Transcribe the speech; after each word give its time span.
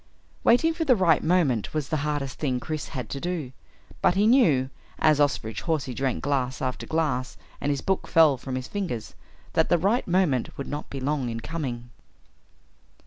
Waiting 0.43 0.73
for 0.73 0.83
the 0.83 0.95
right 0.95 1.23
moment 1.23 1.75
was 1.75 1.89
the 1.89 1.97
hardest 2.01 2.39
thing 2.39 2.59
Chris 2.59 2.87
had 2.87 3.07
to 3.11 3.19
do, 3.19 3.51
but 4.01 4.15
he 4.15 4.25
knew, 4.25 4.71
as 4.97 5.19
Osterbridge 5.19 5.61
Hawsey 5.61 5.93
drank 5.93 6.23
glass 6.23 6.59
after 6.59 6.87
glass 6.87 7.37
and 7.61 7.69
his 7.69 7.81
book 7.81 8.07
fell 8.07 8.35
from 8.35 8.55
his 8.55 8.67
fingers, 8.67 9.13
that 9.53 9.69
the 9.69 9.77
right 9.77 10.07
moment 10.07 10.57
would 10.57 10.67
not 10.67 10.89
be 10.89 10.99
long 10.99 11.29
in 11.29 11.39
coming. 11.39 11.91